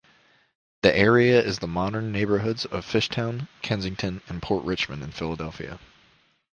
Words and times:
The 0.81 0.97
area 0.97 1.39
is 1.39 1.59
the 1.59 1.67
modern 1.67 2.11
neighborhoods 2.11 2.65
of 2.65 2.87
Fishtown, 2.87 3.47
Kensington, 3.61 4.23
and 4.27 4.41
Port 4.41 4.65
Richmond 4.65 5.03
in 5.03 5.11
Philadelphia. 5.11 5.77